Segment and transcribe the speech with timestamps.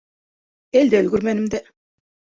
[0.81, 1.63] Әлдә өлгөргәнмен дә.